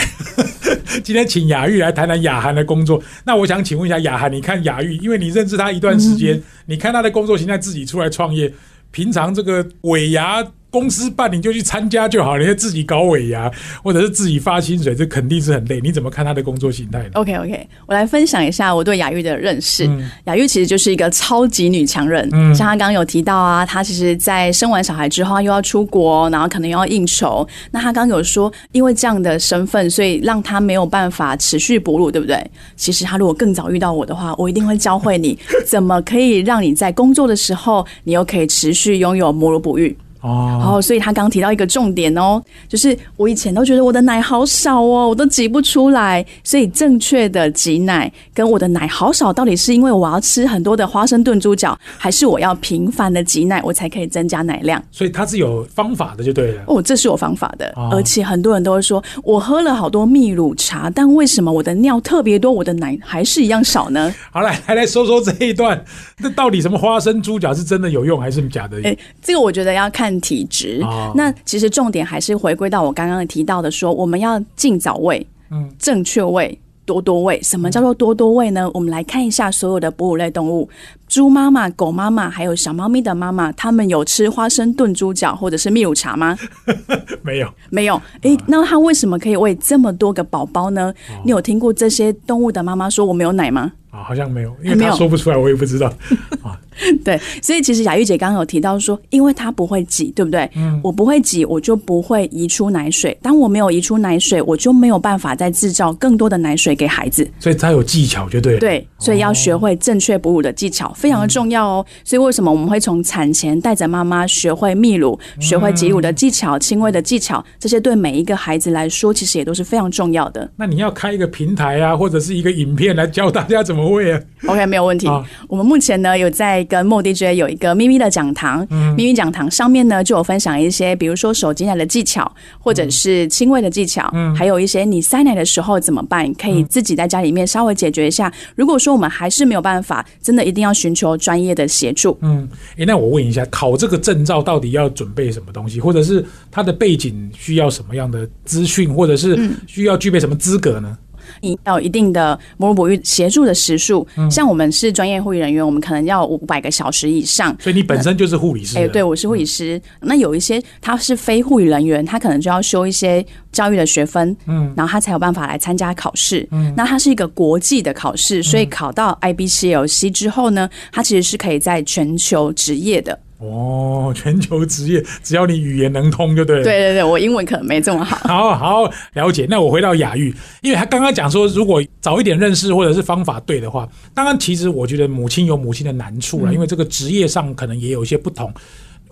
[1.03, 3.01] 今天请雅玉来谈谈雅涵的工作。
[3.25, 8.53] 那我想请问一下雅涵，你看雅玉，因为你认识他一段时间，你看他的工作，现在自己出来创业，
[8.91, 10.45] 平常这个尾牙。
[10.71, 13.51] 公司办你就去参加就好，你要自己搞尾牙
[13.83, 15.81] 或者是自己发薪水，这肯定是很累。
[15.81, 19.87] 你怎么看他的工作形态呢？OK OK，我来分享一下我对雅玉的认识。
[20.23, 27.45] 雅玉其实就是一个超级女强人，像她刚刚有提到啊，她其实在生完小孩之后又要出国，然后可能又要应酬。
[27.71, 32.41] 那她刚刚有说，因为这样的身份，所以让她没有办法持续哺乳，对不对？
[32.77, 39.97] 其实她如果更早遇到我的话，我一定会教会你怎么可以让你在工作的时候，你又可以持续拥有母乳哺育。
[40.21, 46.23] 哦，所以他刚提到一个重点哦，就是我以前都觉得我的奶好少哦，我都挤不出来。
[46.43, 54.83] 所以正确的挤奶跟我的奶好少，到底是因为我要吃很多的花生炖猪脚，还是我要频繁的挤奶，我才可以增加奶量？
[54.91, 56.63] 所以它是有方法的，就对了。
[56.67, 64.13] 哦，这是有方法的，而且很多人都会说，我喝了好多蜜乳茶，但为什么我的尿特别多，我的奶还是一样少呢？
[64.29, 65.83] 好来，来来说说这一段，
[66.19, 68.79] 那到底什么花生猪脚是真的有用，还是假的？
[68.83, 70.10] 哎，这个我觉得要看。
[70.19, 70.79] 体质，
[71.15, 77.41] 那其实重点还是回归到我刚刚提到的，说我们要尽早喂，嗯，正确喂，多多喂。
[77.41, 78.69] 什么叫做多多喂呢？
[78.73, 80.67] 我们来看一下所有的哺乳类动物，
[81.11, 86.37] 猪妈妈、狗妈妈，还有小猫咪的妈妈，他们有吃花生炖猪脚或者是蜜乳茶吗？
[87.21, 88.01] 没有，没有。
[88.21, 90.93] 诶，那它为什么可以喂这么多个宝宝呢？
[91.25, 93.73] 你有听过这些动物的妈妈说我没有奶吗？
[93.89, 95.93] 啊，好像没有，因为他说不出来，我也不知道
[96.41, 96.57] 啊。
[97.03, 100.49] 对，所以其实雅玉姐刚刚有提到说，因为她不会挤，对不对？
[100.55, 103.15] 嗯，我不会挤，我就不会移出奶水。
[103.21, 107.29] 当我没有移出奶水，我就没有办法再制造更多的奶水给孩子。
[107.37, 108.57] 所以她有技巧，就对。
[108.57, 111.85] 对，所以要学会正确哺乳的技巧，非常的重要哦。
[112.05, 120.49] 所以为什么我们会从产前带着妈妈学会泌乳、学会挤乳的技巧、亲喂的技巧，这些对每一个孩子来说，其实也都是非常重要的。
[120.55, 124.21] 那你要开一个平台啊，或者是一个影片来教大家怎么喂啊？
[124.47, 125.07] OK，没有问题。
[125.49, 126.61] 我们目前呢有在。
[126.69, 138.31] 跟莫 DJ 有一个咪咪的讲堂，咪咪讲堂上面呢就有分享一些，比如说手挤奶的技巧，或者是亲喂的技巧，还有一些你塞奶的时候怎么办，可以自己在家里面稍微解决一下。
[138.55, 142.17] 如果说我们还是没有办法，真的一定要寻求专业的协助。
[142.21, 150.97] 嗯，诶，那我问一下，考这个证照到底要准备什么东西，或者是它的背景需要什么样的资讯，或者是需要具备什么资格呢？
[151.39, 157.55] 你要一定的母乳哺育协助的时数，像我们是专业护理人员，我们可能要五百个小时以上。
[157.59, 158.77] 所以你本身就是护理师。
[158.77, 159.81] 哎，对，我是护理师。
[160.01, 166.47] 那有一些他是非护理人员，他可能就要修一些教育的学分，嗯，然后他才有办法来参加考试。
[166.51, 173.17] 嗯，那它是一个国际的考试，所以考到 IBCLC 之后呢，他其实是可以在全球执业的。
[173.41, 176.63] 哦，全球职业，只要你语言能通就对了。
[176.63, 178.17] 对对对，我英文可能没这么好。
[178.29, 179.47] 好好了解。
[179.49, 188.53] 那我回到雅玉，因为他刚刚讲说，如果早一点认识或者是方法对的话，当然其实我觉得母亲有母亲的难处了，因为这个职业上可能也有一些不同。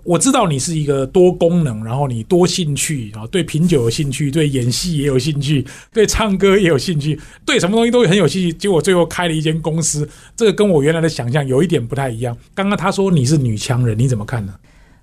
[0.04, 8.54] 我知道你是一个多功能，然后你多兴趣啊，对品酒有兴趣，对演戏也有兴趣，对唱歌也有兴趣，对什么东西都很有兴趣。
[8.54, 12.36] 结果最后开了一间公司，这个跟我原来的想象有一点不太一样。
[12.56, 14.54] 刚刚他说你是女强人，你怎么看呢？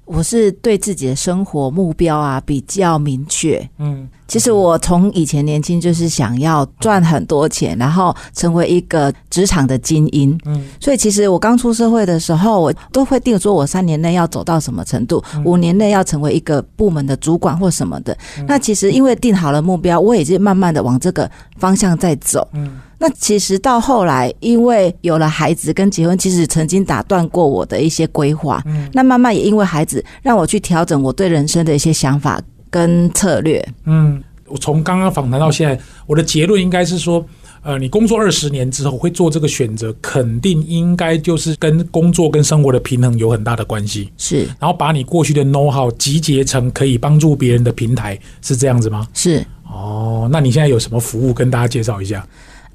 [0.07, 3.69] 我是对自己的生活目标啊比较明确。
[3.79, 10.39] 嗯，其实我从以前年轻就是想要赚很多钱，然后成为一个职场的精英。
[10.45, 18.17] 嗯，所以其实我刚出社会的时候，我都会定说我三年内要走到什么程度，五年内要成为一个部门的主管或什么的。
[18.47, 22.47] 那其实因为定好了目标，我也是慢慢的往这个方向在走。
[22.53, 22.81] 嗯。
[22.99, 28.63] 那其实到后来，因为有了孩子跟结婚，其实曾经打断过我的一些规划。
[28.65, 33.63] 嗯，那慢慢也因为孩子，让我去调整我对人生的一些想法跟策略。
[33.85, 37.23] 嗯，我从刚刚访谈到现在，我的结论应该是说，
[37.63, 44.11] 呃，你工作二十年之后会做这个选择，肯定应该就是跟工作跟生活的平衡有很大的关系。
[44.17, 49.07] 是，然后把你过去的 know how 集结成可以帮助别人的平台，是这样子吗？
[49.13, 49.45] 是。
[49.71, 52.27] 哦，那你现在有什么服务跟大家介绍一下？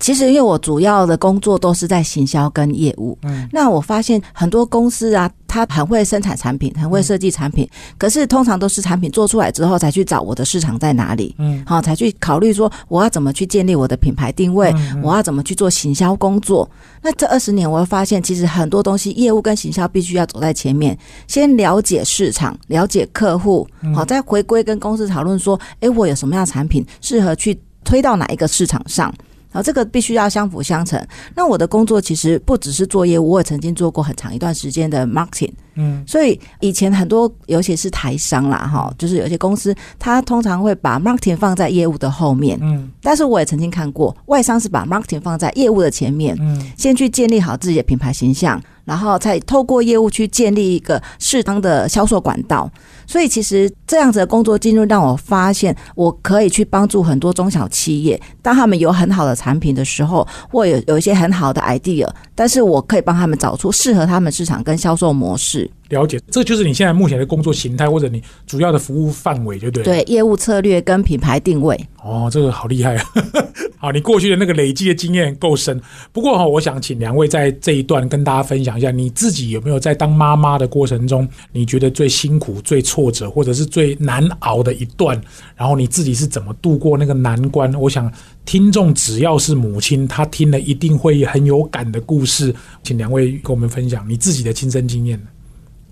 [0.02, 16.68] 其实因为我主要的工作都是在行销跟业务，嗯，那我发现很多公司啊，它很会生产产品，很会设计产品，可是通常都是产品做出来之后才去找我的市场在哪里，嗯，好，才去考虑说我要怎么去建立我的品牌定位，嗯我要怎么去做行销工作。
[17.04, 29.14] 那这二十年，我会发现其实很多东西，业务跟行销必须要走在前面，先了解市场，了解客户，好，再回归跟公司讨论说，诶，我有什么样的产品适合去推到哪一个市场上。
[29.52, 31.00] 然后这个必须要相辅相成。
[31.36, 35.52] 那我的工作其实不只是做业务，我也曾经做过很长一段时间的 marketing。
[35.76, 42.60] 嗯，所以以前很多，尤其是台商啦，哈，就是有些公司，它通常会把 marketing 放在业务的后面。
[42.62, 52.70] 嗯但是我也曾经看过，外商是把 marketing 放在业务的前面，嗯先去建立好自己的品牌形象，然后再透过业务去建立一个适当的销售管道。
[53.08, 65.70] 所以其实这样子的工作进入，让我发现我可以去帮助很多中小企业，当他们有很好的产品的时候，或有有一些很好的 idea，但是我可以帮他们找出适合他们市场跟销售模式。
[65.92, 69.84] 了解，这就是你现在目前的工作形态，或者你主要的服务范围，对不对？。
[69.84, 73.06] 对业务策略跟品牌定位，哦，这个好厉害啊！
[73.78, 75.80] 好，你过去的那个累积的经验够深。
[76.12, 85.20] 不过哈、我想请两位在这一段跟大家分享一下，你自己有没有在当妈妈的过程中，你觉得最辛苦、最挫折，或者是最难熬的一段？
[85.56, 87.74] 然后你自己是怎么度过那个难关？
[87.74, 88.10] 我想
[88.46, 95.20] 听众只要是母亲，她听了一定会很有感的故事，请两位跟我们分享你自己的亲身经验。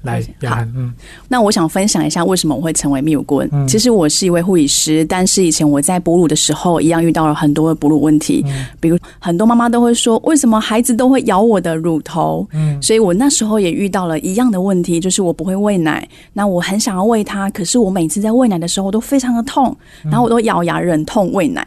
[0.04, 0.94] 来，雅涵，嗯
[1.28, 3.50] 那我想分享一下为什么我会成为泌乳顾问。
[3.52, 8.44] 嗯其实我是一位护理师，但是以前我在哺乳的时候，一样遇到了很多的哺乳问题。
[8.48, 12.48] 嗯比如很多妈妈都会说，为什么孩子都会咬我的乳头？
[12.54, 16.08] 嗯所以我那时候也遇到了一样的问题，就是我不会喂奶。
[16.34, 21.66] 那我很想要喂他，可是我每次在喂奶的时候都非常的痛，然后我都咬牙忍痛喂奶。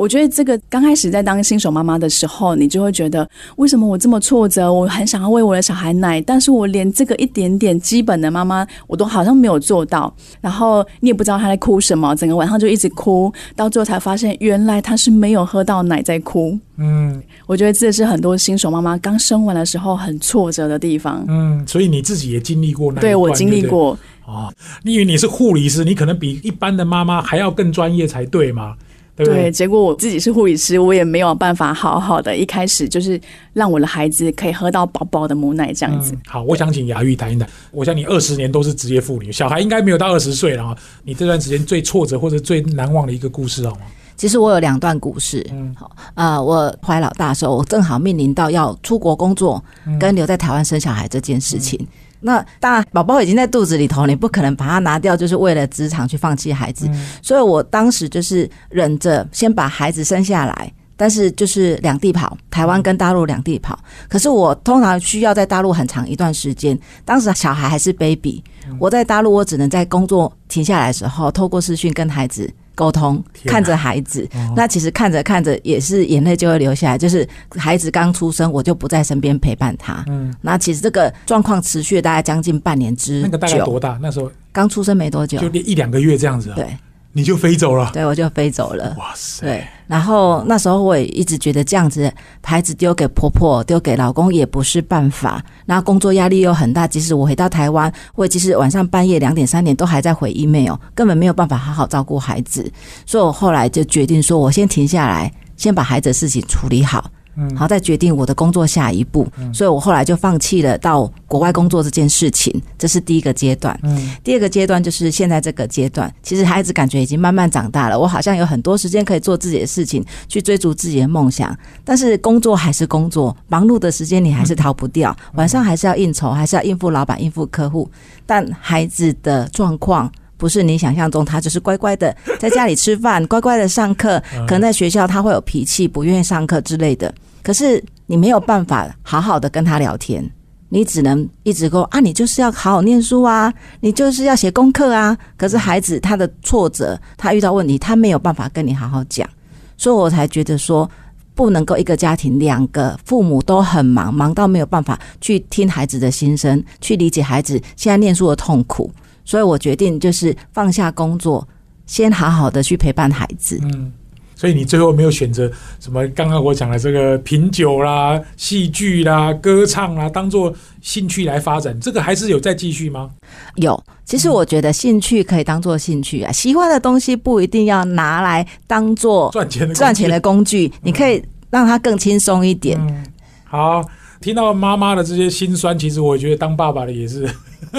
[0.00, 4.72] 我觉得这个刚开始在当新手妈妈的时候，你就会觉得为什么我这么挫折？
[4.72, 10.10] 我很想要喂我的小孩奶，但是我连这个一点点基本的妈妈我都好像没有做到。
[10.40, 16.58] 然后你也不知道他在哭什么，整个晚上就一直哭，到最后才发现原来他是没有喝到奶在哭。
[16.78, 21.22] 嗯我觉得这是很多新手妈妈刚生完的时候很挫折的地方。
[21.28, 23.92] 嗯，所以你自己也经历过那对我经历过
[24.24, 28.76] 啊，哦，因为你是护理师，你可能比一般的妈妈还要更专业才对嘛，
[29.24, 29.50] 对对，对？
[29.50, 33.20] 结果我自己是护理师，我也没有办法好好的一开始就是
[33.52, 36.12] 让我的孩子可以喝到饱饱的母奶这样子。
[36.12, 37.48] 嗯，好，我想请雅玉谈一谈。
[37.70, 40.76] 我想你二十年都是职业妇女，小孩应该没有到二十岁了哈。
[41.04, 43.82] 你这段时间最挫折或者最难忘的一个故事好吗？
[44.16, 45.46] 其实我有两段故事。
[45.50, 51.86] 嗯好，呃，我怀老大的时候，我正好面临到要出国工作嗯跟留在台湾生小孩这件事情。
[52.20, 56.86] 那当然，宝宝已经在肚子里头，你不可能把它拿掉，就是为了职场去放弃孩子。
[56.88, 60.72] 嗯所以我当时就是忍着先把孩子生下来。
[60.96, 63.78] 但是就是两地跑，台湾跟大陆两地跑。
[64.06, 68.44] 可是我通常需要在大陆很长一段时间，当时小孩还是 baby，
[68.78, 74.26] 我在大陆我只能在工作停下来的时候，透过视讯跟孩子沟通，看着孩子。
[74.32, 74.54] 哦。
[74.56, 80.02] 那其实看着看着也是眼泪就会流下来，就是孩子刚出生，我就不在身边陪伴他。
[80.08, 83.98] 嗯，那其实这个状况持续了大概将近半年之那个大概久，多大？
[84.00, 84.32] 那时候？
[84.50, 85.38] 刚出生没多久。
[85.38, 86.74] 就，一两个月这样子啊，对
[87.12, 87.90] 你就飞走了。
[87.92, 88.94] 对，我就飞走了。
[88.98, 89.46] 哇塞！
[89.46, 95.44] 对，然后那时候我也一直觉得这样子，孩子丢给婆婆、丢给老公也不是办法。
[95.66, 102.70] 然后工作压力又很大，即使我回到台湾，或者即使晚上半夜两点、三点都还在回 email，根本没有办法好好照顾孩子。
[103.04, 107.10] 所以我后来就决定说，我先停下来，先把孩子的事情处理好。
[107.40, 113.78] 嗯然后再决定我的工作下一步，所以我后来就放弃了到国外工作这件事情，这是第一个阶段。
[113.82, 121.56] 嗯第二个阶段就是现在这个阶段，其实孩子感觉已经慢慢长大了，我好像有很多时间可以做自己的事情，去追逐自己的梦想。
[121.84, 127.90] 但是工作还是工作，忙碌的时间你还是逃不掉，晚上还是要应酬，还是要应付老板、应付客户。
[128.26, 130.10] 但孩子的状况。
[130.36, 137.14] 不是你想象中，他就是乖乖的 在家里吃饭，乖乖的上课，可能在学校他会有脾气，不愿意上课之类的。
[137.42, 140.28] 可是你没有办法好好的跟他聊天，
[140.68, 145.16] 你只能一直说啊，你就是要好好念书啊，你就是要写功课啊。
[145.36, 149.28] 可是孩子他的挫折，他遇到问题，他没有办法跟你好好讲，
[149.76, 150.88] 所以我才觉得说，
[151.34, 158.92] 不能够一个家庭两个父母都很忙，忙到没有办法去听孩子的心声，去理解孩子现在念书的痛苦。
[159.24, 161.46] 所以我决定就是放下工作，
[161.86, 163.60] 先好好的去陪伴孩子。
[163.62, 163.92] 嗯，
[164.40, 166.08] 所以你最后没有选择什么？
[166.14, 170.50] 刚刚我讲的这个品酒啦、戏剧啦、歌唱啦，当做
[170.80, 173.10] 兴趣来发展，这个还是有在继续吗？
[173.56, 182.80] 有，其实我觉得兴趣可以当做兴趣啊，喜欢的东西不一定要拿来当做赚钱的赚钱的工具，你可以让它更轻松一点。
[182.80, 183.04] 嗯，
[183.44, 183.84] 好，
[184.22, 187.28] 听到妈妈的这些心酸，其实我觉得当爸爸的也是，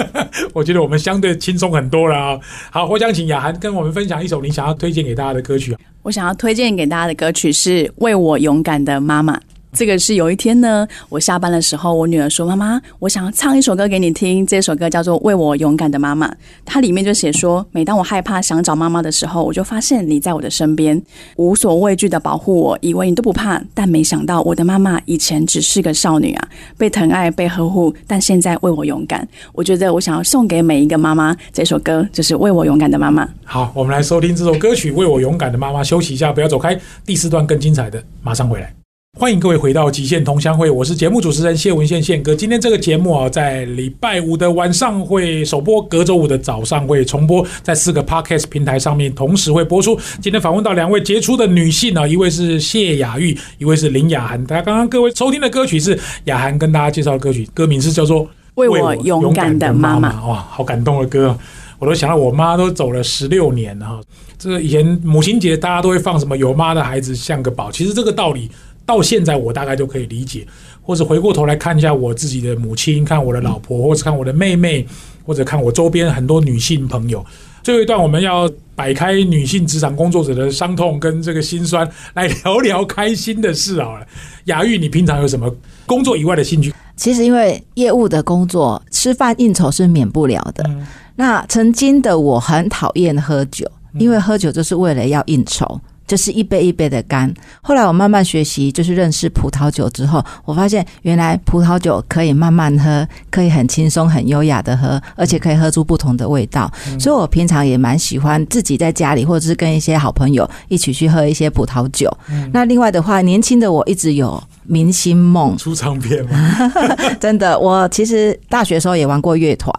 [0.54, 2.38] 我觉得我们相对轻松很多了啊。
[2.70, 5.80] 好，我想请雅涵跟我们分享一首你想要推荐给大家的歌曲啊。
[6.02, 9.36] 我想要推荐给大家的歌曲是《为我勇敢的妈妈》。
[9.74, 14.46] 这个是有一天呢，我下班的时候，我女儿说：“妈妈，我想要唱一首歌给你听。
[14.46, 16.28] 这首歌叫做《为我勇敢的妈妈》。
[16.62, 21.00] 它里面就写说，每当我害怕想找妈妈的时候，我就发现你在我的身边，
[21.36, 23.62] 无所畏惧的保护我，以为你都不怕。
[23.72, 29.26] 但没想到，我的妈妈以前只是个少女啊，被疼爱、被呵护，但现在为我勇敢。
[29.54, 33.24] 我觉得我想要送给每一个妈妈这首歌，就是《为我勇敢的妈妈》。
[33.44, 35.80] 好，我们来收听这首歌曲《为我勇敢的妈妈》。
[35.84, 38.81] 休息一下，不要走开，第四段更精彩的，马上回来。
[39.18, 42.34] 欢迎各位回到极限同乡会，我是节目主持人谢文宪宪哥。
[42.34, 50.00] 今天这个节目啊，在礼拜五的晚上会首播，隔周五的早上会重播，在四个 podcast 平台上面同时会播出。
[50.22, 54.42] 今天访问到两位杰出的女性啊，一位是谢雅玉，一位是林雅涵。
[54.46, 60.10] 大家刚刚各位收听的歌曲是雅涵跟大家介绍的歌曲，歌名是叫做《为我勇敢的妈妈》。
[60.26, 61.38] 哇，好感动的歌，
[61.78, 64.00] 我都想到我妈都走了十六年了哈。
[64.38, 68.50] 这个以前母亲节大家都会放什么“有妈的孩子像个宝”，其实这个道理。
[68.84, 70.46] 到现在我大概就可以理解，
[70.80, 74.86] 或者回过头来看一下我自己的母亲，看我的老婆，或者看我的妹妹，
[75.24, 77.24] 或者看我周边很多女性朋友。
[77.62, 84.06] 最后一段我们要摆开女性职场工作者的伤痛跟这个心酸，来聊聊开心的事好了。
[84.46, 85.48] 雅玉，你平常有什么
[85.86, 86.74] 工作以外的兴趣？
[86.96, 90.68] 其实因为业务的工作，吃饭应酬是免不了的。
[91.14, 93.64] 那曾经的我很讨厌喝酒，
[93.98, 95.80] 因为喝酒就是为了要应酬。
[96.12, 97.32] 就是一杯一杯的干。
[97.62, 106.70] 后来我慢慢学习，就是认识葡萄酒之后，我发现原来葡萄酒可以慢慢喝，可以很轻松、很优雅的喝，而且可以喝出不同的味道。
[107.00, 112.14] 所以我平常也蛮喜欢自己在家里，或者是跟一些好朋友一起去喝一些葡萄酒。
[112.52, 116.54] 那另外的话，年轻的我一直有明星梦，出唱片吗？
[117.18, 119.72] 真的，我其实大学时候也玩过乐团，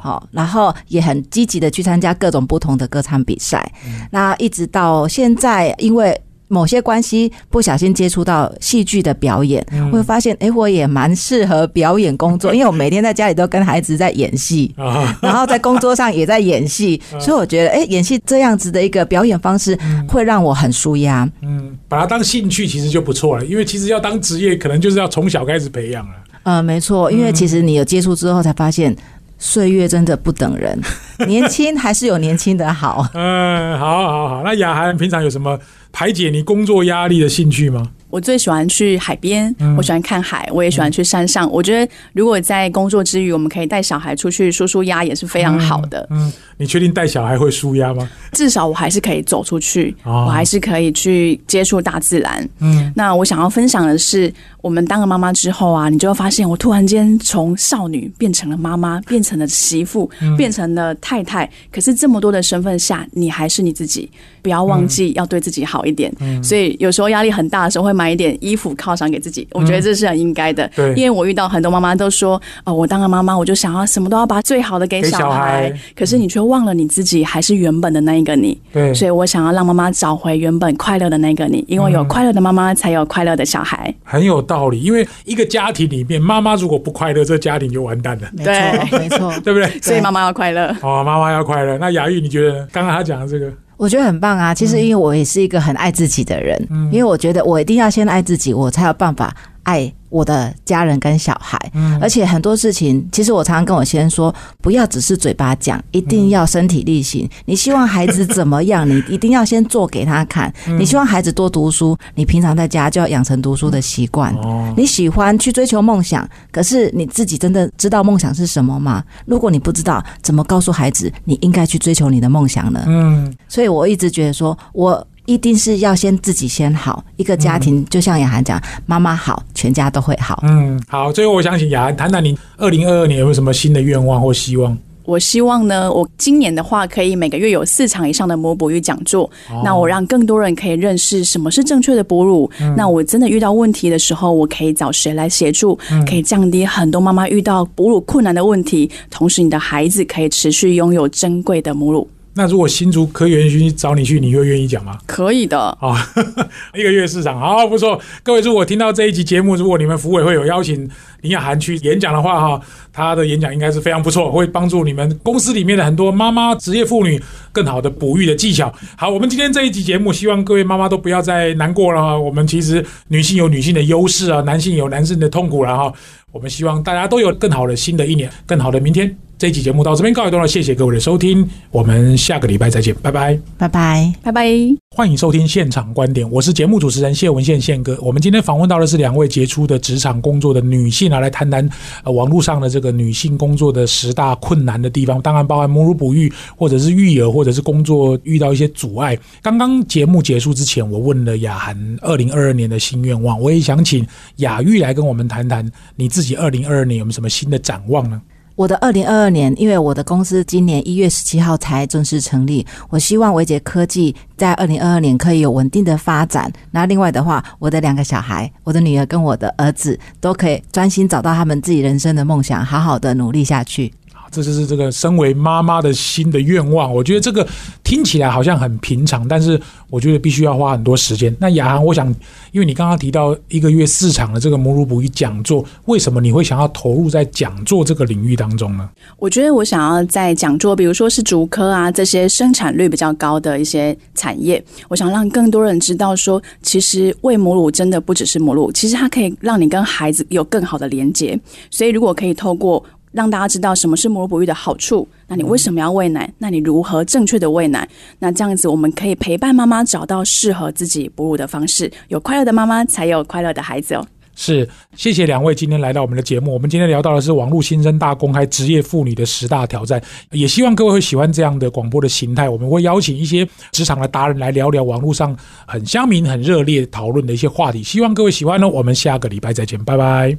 [0.00, 3.68] 好，然后也很积极的去参加各种不同的歌唱比赛。
[4.12, 5.74] 那一直到现在。
[5.80, 6.20] 因为
[6.52, 14.74] 某些关系，不小心接触到戏剧的表演，会发现，哎，我也蛮适合表演工作， 因为我每天在家里都跟孩子在演戏，
[15.22, 21.28] 然后在工作上也在演戏， 所以我觉得，哎，演戏这样子的一个表演方式，会让我很舒压。
[21.42, 26.14] 嗯，把它当兴趣其实就不错了，因为其实要当职业，可能就是要从小开始培养了。
[26.42, 28.96] 呃，没错，因为其实你有接触之后，才发现
[29.40, 30.78] 岁月真的不等人，
[31.26, 33.08] 年轻还是有年轻的好。
[33.14, 35.58] 嗯，好好好，那雅涵平常有什么？
[35.92, 37.88] 排解你工作压力的兴趣吗？
[38.10, 41.50] 我最喜欢去海边，我喜欢看海，我也喜欢去山上。
[41.50, 46.06] 我觉得如果在工作之余，我们可以带小孩出去舒舒压，也是非常好的。
[46.10, 48.08] 嗯，你确定带小孩会舒压吗？
[48.32, 52.48] 至少我还是可以走出去，我还是可以去接触大自然。
[52.58, 61.48] 嗯，那我想要分享的是，我们当了妈妈之后啊，你就会发现，我突然间从少女变成了妈妈，变成了媳妇，变成了太太。
[61.70, 64.10] 可是这么多的身份下，你还是你自己，
[64.42, 66.12] 不要忘记要对自己好一点。
[66.20, 70.68] 嗯所以有时候压力很大的时候，会买一点衣服犒赏给自己，我觉得这是很应该的。
[70.74, 78.60] 对，因为我遇到很多妈妈都说，哦，我当了妈妈，我就想要什么都要把最好的给小孩，可是你却忘了你自己还是原本的那一个你。
[78.72, 83.92] 对，所以我想要让妈妈找回原本快乐的那个你，因为有快乐的妈妈，才有快乐的小孩。
[84.04, 88.28] 很有道理，因为一个家庭里面，妈妈如果不快乐，这家庭就完蛋了。
[88.32, 89.68] 没错，没错， 对不对？
[89.80, 90.74] 所以妈妈要快乐。
[90.82, 91.78] 哦，妈妈要快乐。
[91.78, 93.52] 那雅玉，你觉得刚刚他讲的这个？
[93.80, 94.52] 我觉得很棒啊！
[94.52, 99.92] 其实因为我也是一个很爱自己的人，因为我觉得我一定要先爱自己，我才有办法爱。
[100.08, 101.56] 我的家人跟小孩，
[102.00, 107.30] 而且很多事情，其实我常常跟我先生说，不要只是嘴巴讲，一定要身体力行。
[107.44, 110.52] 你希望孩子怎么样， 你一定要先做给他看。
[110.76, 114.34] 你希望孩子多读书，你平常在家就要养成读书的习惯。
[114.76, 119.04] 你喜欢去追求梦想，可是你自己真的知道梦想是什么吗？
[119.26, 122.82] 如果你不知道，怎么告诉孩子你应该去追求你的梦想呢？
[122.88, 125.06] 嗯，所以我一直觉得说，我。
[125.30, 130.40] 一定是要先自己先好，一个家庭就像雅涵讲，妈妈好，全家都会好。
[130.42, 131.12] 嗯，好。
[131.12, 134.76] 最后，我想请雅涵谈谈你二零二二年有没有什么新的愿望或希望？
[135.04, 139.30] 我希望呢，我今年的话可以每个月有四场以上的母哺育讲座，
[139.64, 142.50] 那我让更多人可以认识什么是正确的哺乳。
[142.76, 145.78] 那我真的遇到问题的时候，我可以找谁来协助？
[146.08, 152.08] 可以降低很多妈妈遇到哺乳困难的问题，同时你的孩子可以持续拥有珍贵的母乳。
[152.34, 154.96] 那如果新竹科园区找你去，你会愿意讲吗？
[155.04, 155.58] 可以的。
[155.58, 155.96] 啊，
[156.72, 158.00] 一个月市场，好不错。
[158.22, 160.88] 各位，如果听到这一集节目，如果你们服委会有邀请
[161.22, 162.60] 林雅涵去演讲的话，哈，
[162.92, 167.20] 她的演讲应该是非常不错，会帮助你们公司里面的很多妈妈、职业妇女
[167.50, 168.72] 更好的哺育的技巧。
[168.96, 172.16] 好，我们今天这一集节目，希望各位妈妈都不要再难过了哈。
[172.16, 175.92] 我们其实女性有女性的优势啊，男性有男性的痛苦了哈。
[176.30, 179.16] 我们希望大家都有更好的新的一年，更好的明天。
[179.40, 184.46] 这一期节目到这边告一段落，谢谢各位的收听，我们下个礼拜再见，拜拜，拜拜，拜拜。
[184.94, 187.98] 欢迎收听现场观点，我是节目主持人谢文宪宪哥。
[188.02, 191.66] 我们今天访问到的是两位杰出的职场工作的女性啊，来谈谈
[192.04, 199.18] 呃网络上的这个女性工作的十大困难的地方，当然包含母乳哺育，或者是育儿，或者是工作遇到一些阻碍。
[199.40, 205.66] 刚刚节目结束之前，我问了雅涵二零二二年的新愿望，我也想请雅玉来跟我们谈谈
[205.96, 208.20] 你自己二零二二年有没有什么新的展望呢？
[208.60, 216.52] 我的二零二二年，因为我的公司今年一月十七号才正式成立，我希望维杰科技在二零二二年可以有稳定的发展。
[216.70, 223.90] 那另外的话，我的两个小孩，我的女儿跟我的儿子，都可以专心找到他们自己人生的梦想，好好的努力下去。
[224.30, 226.92] 这就是这个身为妈妈的新的愿望。
[226.92, 227.46] 我觉得这个
[227.82, 231.34] 听起来好像很平常，但是我觉得必须要花很多时间。
[231.40, 232.06] 那雅涵，我想，
[232.52, 238.88] 因为你刚刚提到一个月四场的这个母乳哺育讲座，为什么你会想要投入在讲座这个领域当中呢？
[239.18, 251.38] 我觉得我想要在讲座，比如说是竹科啊这些生产率比较高的一些产业，我想让更多人知道说，其实喂母乳真的不只是母乳，其实它可以让你跟孩子有更好的连接。
[251.70, 256.32] 所以如果可以透过让大家知道什么是母乳哺育的好处，那你为什么要喂奶？
[256.38, 257.88] 那你如何正确的喂奶？
[258.18, 261.90] 那这样子我们可以陪伴妈妈找到适合自己哺乳的方式。
[262.08, 264.06] 有快乐的妈妈，才有快乐的孩子哦。
[264.36, 266.54] 是，谢谢两位今天来到我们的节目。
[266.54, 270.00] 我们今天聊到的是网络新生大公开职业妇女的十大挑战，
[270.30, 272.48] 也希望各位会喜欢这样的广播的形态。
[272.48, 275.36] 我们会邀请一些职场的达人来聊聊网络上
[275.66, 277.82] 很乡民、很热烈讨论的一些话题。
[277.82, 278.66] 希望各位喜欢呢。
[278.66, 280.38] 我们下个礼拜再见，拜拜。